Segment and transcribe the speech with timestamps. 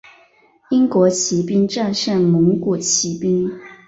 [0.71, 3.51] 英国骑兵战胜蒙古骑兵。